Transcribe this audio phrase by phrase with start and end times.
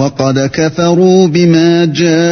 [0.00, 2.24] وقد كفروا بما جاءكم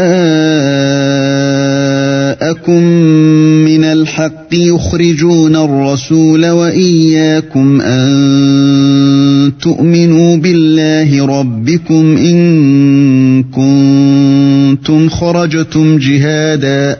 [3.68, 16.96] من الحق يخرجون الرسول وإياكم أن تؤمنوا بالله ربكم إن كنتم خرجتم جهادا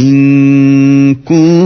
[0.00, 1.65] إن كنتم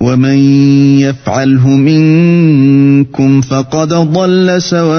[0.00, 0.38] ومن
[1.00, 4.94] يفعله منكم فقد ضل سواء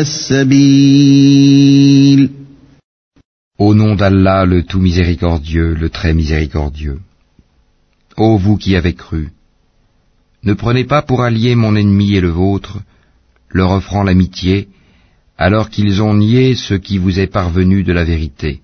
[0.00, 1.64] السبيل
[3.56, 6.98] Au nom d'Allah, le tout miséricordieux, le très miséricordieux.
[8.16, 9.30] Ô vous qui avez cru,
[10.42, 12.80] ne prenez pas pour allié mon ennemi et le vôtre,
[13.50, 14.68] leur offrant l'amitié,
[15.38, 18.60] alors qu'ils ont nié ce qui vous est parvenu de la vérité.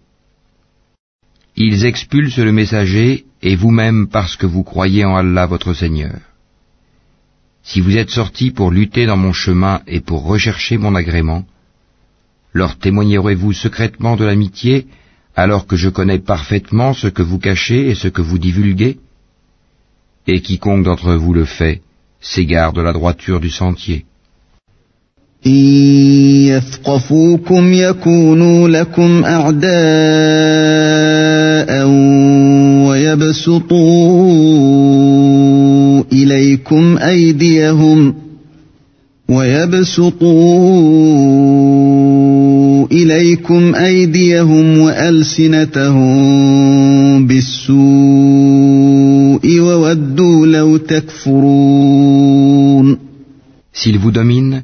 [1.58, 6.20] Ils expulsent le messager et vous-même parce que vous croyez en Allah votre Seigneur.
[7.64, 11.46] Si vous êtes sortis pour lutter dans mon chemin et pour rechercher mon agrément,
[12.54, 14.88] leur témoignerez-vous secrètement de l'amitié
[15.36, 19.00] alors que je connais parfaitement ce que vous cachez et ce que vous divulguez?
[20.28, 21.82] Et quiconque d'entre vous le fait
[22.20, 24.06] s'égare de la droiture du sentier.
[33.16, 34.04] ويبسطوا
[36.14, 38.16] إليكم أيديهم
[39.30, 40.66] ويبسطوا
[42.92, 46.16] إليكم أيديهم وألسنتهم
[47.28, 47.86] بالسوء
[49.60, 51.86] وودوا لو تكفرون.
[53.74, 54.64] S'ils vous dominent,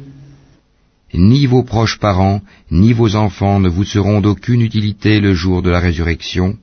[1.14, 5.70] Ni vos proches parents, ni vos enfants ne vous seront d'aucune utilité le jour de
[5.70, 6.56] la résurrection,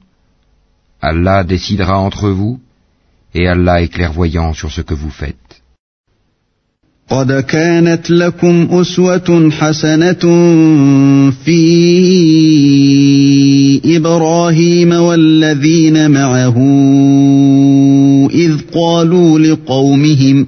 [1.02, 2.60] Allah décidera entre vous,
[3.34, 5.64] et Allah est clairvoyant sur ce que vous faites.
[7.10, 10.24] قد كانت لكم أسوة حسنة
[11.46, 11.62] في
[13.98, 16.58] إبراهيم والذين معه
[18.32, 20.48] إذ قالوا لقومهم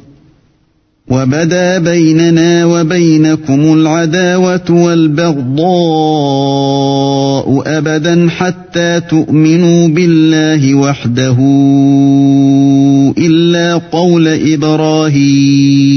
[1.11, 5.71] وبدا بيننا وبينكم العداوة والبغضاء
[7.65, 11.37] أبدا حتى تؤمنوا بالله وحده
[13.17, 15.91] إلا قول إبراهيم.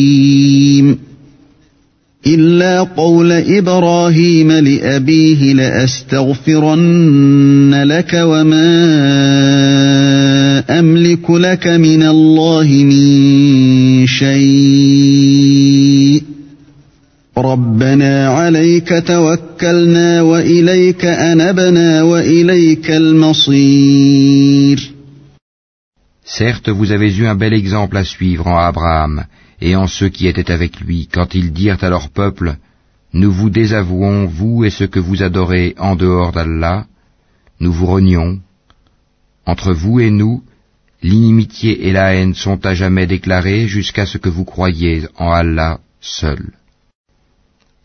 [2.26, 7.04] إلا قول إبراهيم لأبيه لأستغفرن
[7.84, 8.74] لك وما
[10.78, 16.22] أملك لك من الله من شيء.
[17.38, 24.90] ربنا عليك توكلنا وإليك أنبنا وإليك المصير.
[26.24, 29.24] Certes, vous avez eu un bel exemple à suivre en Abraham,
[29.60, 32.56] et en ceux qui étaient avec lui, quand ils dirent à leur peuple,
[33.12, 36.86] Nous vous désavouons, vous et ce que vous adorez en dehors d'Allah,
[37.60, 38.40] nous vous renions.
[39.46, 40.42] Entre vous et nous,
[41.00, 45.78] l'inimitié et la haine sont à jamais déclarées jusqu'à ce que vous croyiez en Allah
[46.00, 46.42] seul.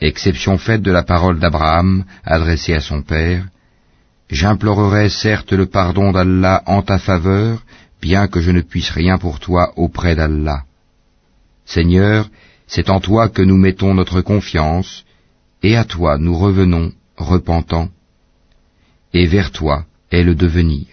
[0.01, 3.45] exception faite de la parole d'Abraham adressée à son père,
[4.31, 7.63] J'implorerai certes le pardon d'Allah en ta faveur,
[8.01, 10.63] bien que je ne puisse rien pour toi auprès d'Allah.
[11.75, 12.29] Seigneur,
[12.67, 15.03] c'est en toi que nous mettons notre confiance,
[15.61, 17.89] et à toi nous revenons, repentants,
[19.13, 20.87] et vers toi est le devenir.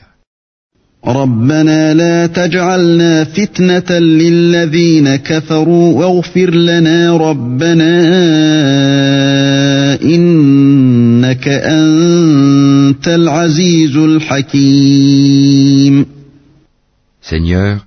[17.23, 17.87] Seigneur,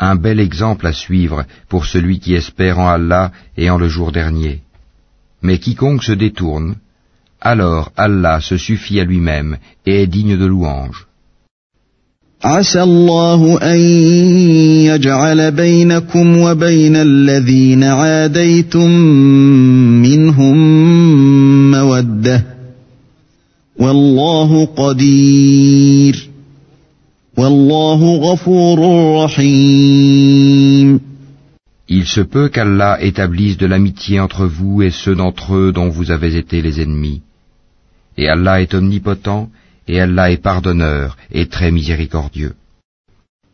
[0.00, 4.12] un bel exemple à suivre pour celui qui espère en Allah et en le jour
[4.12, 4.60] dernier.
[5.42, 6.76] Mais quiconque se détourne,
[7.40, 11.06] alors Allah se suffit à lui-même et est digne de louange.
[12.44, 13.78] عسى الله أن
[14.86, 18.90] يجعل بينكم وبين الذين عاديتم
[20.02, 20.56] منهم
[21.70, 22.44] مودة
[23.78, 26.29] والله قدير والله غفور رحيم
[31.87, 36.11] il se peut qu'Allah établisse de l'amitié entre vous et ceux d'entre eux dont vous
[36.11, 37.21] avez été les ennemis.
[38.17, 39.49] Et Allah est omnipotent
[39.87, 42.55] et Allah est pardonneur et très miséricordieux.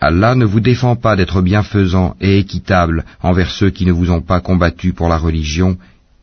[0.00, 4.22] Allah ne vous défend pas d'être bienfaisant et équitable envers ceux qui ne vous ont
[4.22, 5.76] pas combattu pour la religion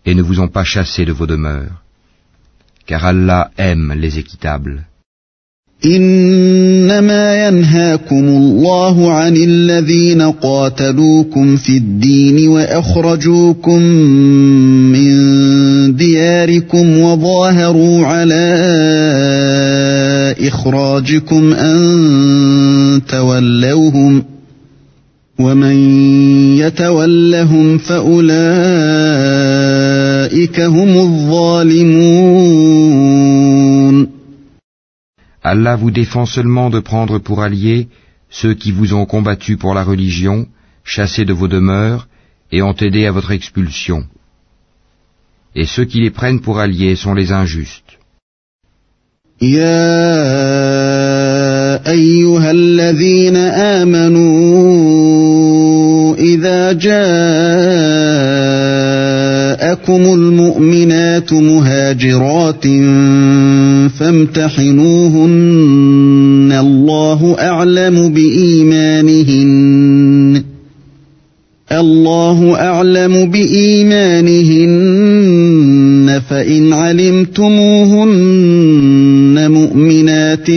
[0.05, 1.83] et ne vous ont pas chassé de vos demeures.
[2.87, 4.85] Car Allah aime les équitables.
[35.43, 37.87] Allah vous défend seulement de prendre pour alliés
[38.29, 40.47] ceux qui vous ont combattu pour la religion,
[40.83, 42.07] chassé de vos demeures
[42.51, 44.05] et ont aidé à votre expulsion.
[45.55, 47.96] Et ceux qui les prennent pour alliés sont les injustes.
[49.41, 49.77] يا
[51.91, 53.35] ايها الذين
[53.85, 54.57] امنوا
[56.15, 56.93] اذا جاءكم
[60.13, 62.67] المؤمنات مهاجرات
[63.99, 65.37] فامتحنوهن
[66.59, 69.67] الله اعلم بايمانهن
[71.71, 74.57] الله اعلم بايمانهن
[76.29, 78.37] فان علمتموهن
[79.67, 80.47] مؤمنات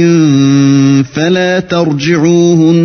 [1.14, 2.80] فلا ترجعوهن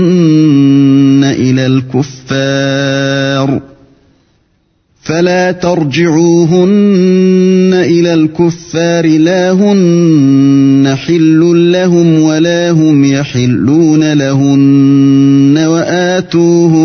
[1.24, 3.62] إلى الكفار
[5.02, 6.66] فلا ترجعوهن
[7.74, 16.85] إلى الكفار لا هن حل لهم ولا هم يحلون لهن وآتوهم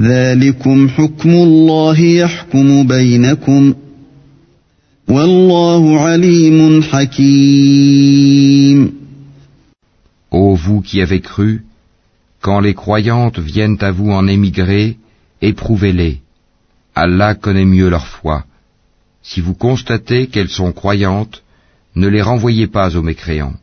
[0.00, 3.74] ذلكم حكم الله يحكم بينكم
[5.08, 8.22] والله عليم حكيم
[10.30, 11.62] Ô vous qui avez cru,
[12.40, 14.96] quand les croyantes viennent à vous en émigrer,
[15.42, 16.22] éprouvez-les.
[16.94, 18.44] Allah connaît mieux leur foi.
[19.22, 21.42] Si vous constatez qu'elles sont croyantes,
[21.94, 23.56] ne les renvoyez pas aux mécréants.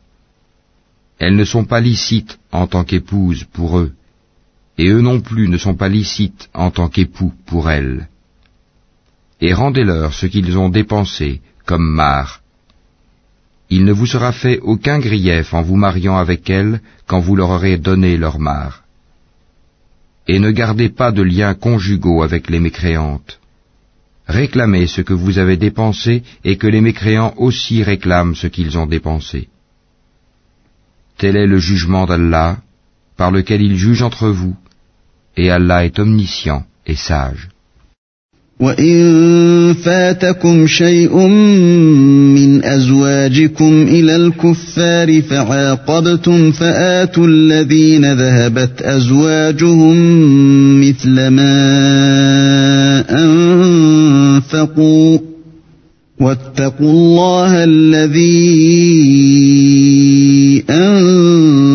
[1.18, 3.92] Elles ne sont pas licites en tant qu'épouses pour eux,
[4.77, 8.07] et eux non plus ne sont pas licites en tant qu'époux pour elles.
[9.41, 12.41] Et rendez-leur ce qu'ils ont dépensé comme marre.
[13.69, 17.49] Il ne vous sera fait aucun grief en vous mariant avec elles quand vous leur
[17.49, 18.83] aurez donné leur marre.
[20.27, 23.39] Et ne gardez pas de liens conjugaux avec les mécréantes.
[24.27, 28.87] Réclamez ce que vous avez dépensé et que les mécréants aussi réclament ce qu'ils ont
[28.87, 29.49] dépensé.
[31.17, 32.57] Tel est le jugement d'Allah,
[33.17, 34.55] par lequel il juge entre vous,
[35.37, 37.49] et Allah est omniscient et sage.
[38.59, 41.27] وإن فاتكم شيء
[42.37, 49.95] من أزواجكم إلى الكفار فعاقبتم فآتوا الذين ذهبت أزواجهم
[50.81, 51.55] مثل ما
[54.39, 55.19] أنفقوا
[56.19, 59.15] واتقوا الله الذي
[60.69, 61.74] مؤمنون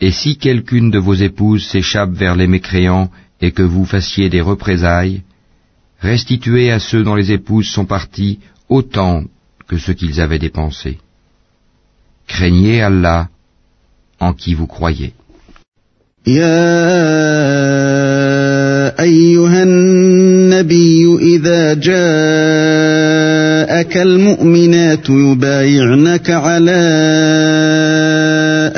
[0.00, 4.40] Et si quelqu'une de vos épouses s'échappe vers les mécréants et que vous fassiez des
[4.40, 5.22] représailles,
[6.00, 8.38] restituez à ceux dont les épouses sont parties
[8.68, 9.24] autant
[9.66, 10.98] que ce qu'ils avaient dépensé.
[12.26, 13.28] Craignez Allah
[14.20, 15.12] en qui vous croyez.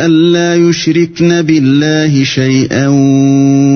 [0.07, 2.88] ألا يشركن بالله شيئا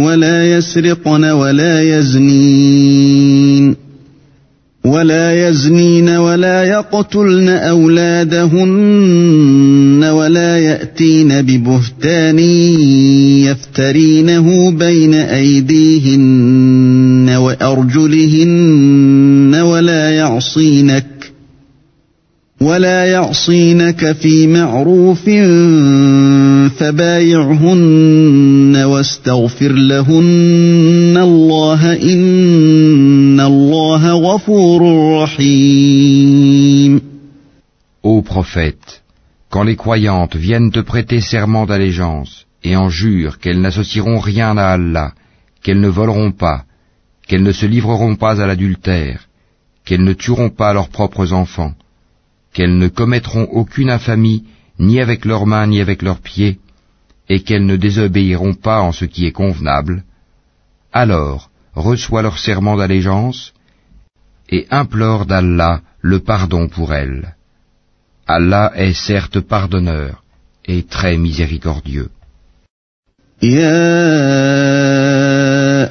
[0.07, 3.85] ولا يسرقن ولا يزنين
[4.85, 8.85] ولا يزنين ولا يقتلن أولادهن
[10.05, 12.39] ولا يأتين ببهتان
[13.49, 16.55] يفترينه بين أيديهن
[17.37, 18.75] وأرجلهن
[19.55, 21.14] ولا يعصينك
[22.64, 25.30] ولا يعصينك في معروف
[26.80, 34.82] فبايعهن واستغفر لهن الله إن الله غفور
[35.24, 37.02] رحيم
[38.02, 39.04] Ô prophète,
[39.50, 44.68] quand les croyantes viennent te prêter serment d'allégeance et en jurent qu'elles n'associeront rien à
[44.78, 45.14] Allah,
[45.64, 46.64] qu'elles ne voleront pas,
[47.28, 49.28] qu'elles ne se livreront pas à l'adultère,
[49.86, 51.74] qu'elles ne tueront pas leurs propres enfants,
[52.55, 54.45] qu'elles ne commettront aucune infamie
[54.79, 56.59] ni avec leurs mains ni avec leurs pieds,
[57.29, 60.05] et qu'elles ne désobéiront pas en ce qui est convenable,
[60.93, 63.53] alors reçois leur serment d'allégeance
[64.49, 67.35] et implore d'Allah le pardon pour elles.
[68.27, 70.23] Allah est certes pardonneur
[70.65, 72.11] et très miséricordieux.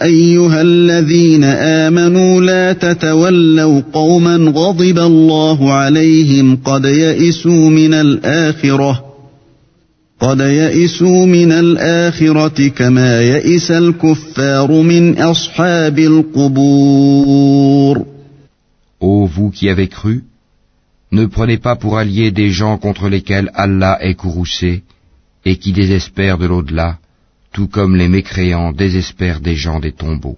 [0.04, 9.04] أيها الذين آمنوا لا تتولوا قوما غضب الله عليهم قد يئسوا من الآخرة
[10.20, 18.06] قد يئسوا من الآخرة كما يئس الكفار من أصحاب القبور
[19.00, 20.24] Ô vous qui avez cru,
[21.12, 24.84] ne prenez pas pour alliés des gens contre lesquels Allah est courroucé
[25.44, 27.00] et qui désespèrent de l'au-delà,
[27.54, 30.38] tout comme les mécréants désespèrent des gens des tombeaux.